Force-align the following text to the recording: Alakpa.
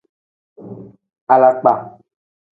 Alakpa. 1.33 1.73